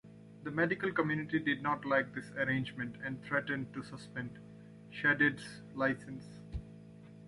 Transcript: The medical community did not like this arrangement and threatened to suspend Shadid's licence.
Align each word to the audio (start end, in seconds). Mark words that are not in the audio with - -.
The 0.41 0.49
medical 0.49 0.91
community 0.91 1.37
did 1.37 1.61
not 1.61 1.85
like 1.85 2.15
this 2.15 2.31
arrangement 2.31 2.95
and 3.05 3.21
threatened 3.21 3.71
to 3.75 3.83
suspend 3.83 4.39
Shadid's 4.89 5.61
licence. 5.75 6.41